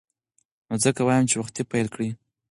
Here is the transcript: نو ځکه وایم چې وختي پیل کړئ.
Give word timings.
نو 0.67 0.75
ځکه 0.83 1.01
وایم 1.03 1.25
چې 1.29 1.35
وختي 1.41 1.63
پیل 1.71 1.87
کړئ. 1.93 2.09